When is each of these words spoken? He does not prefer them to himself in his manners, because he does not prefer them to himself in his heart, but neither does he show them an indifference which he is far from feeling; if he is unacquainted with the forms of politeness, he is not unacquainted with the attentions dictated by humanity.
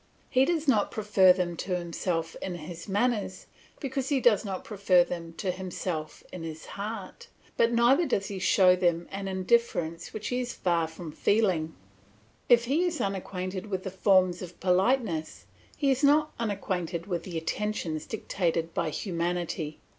He 0.31 0.45
does 0.45 0.67
not 0.67 0.89
prefer 0.89 1.31
them 1.31 1.55
to 1.57 1.77
himself 1.77 2.35
in 2.41 2.55
his 2.55 2.89
manners, 2.89 3.45
because 3.79 4.09
he 4.09 4.19
does 4.19 4.43
not 4.43 4.63
prefer 4.63 5.03
them 5.03 5.33
to 5.33 5.51
himself 5.51 6.23
in 6.33 6.41
his 6.41 6.65
heart, 6.65 7.27
but 7.55 7.71
neither 7.71 8.07
does 8.07 8.25
he 8.25 8.39
show 8.39 8.75
them 8.75 9.07
an 9.11 9.27
indifference 9.27 10.11
which 10.11 10.29
he 10.29 10.39
is 10.39 10.53
far 10.53 10.87
from 10.87 11.11
feeling; 11.11 11.75
if 12.49 12.65
he 12.65 12.83
is 12.85 12.99
unacquainted 12.99 13.67
with 13.67 13.83
the 13.83 13.91
forms 13.91 14.41
of 14.41 14.59
politeness, 14.59 15.45
he 15.77 15.91
is 15.91 16.03
not 16.03 16.33
unacquainted 16.39 17.05
with 17.05 17.21
the 17.21 17.37
attentions 17.37 18.07
dictated 18.07 18.73
by 18.73 18.89
humanity. 18.89 19.77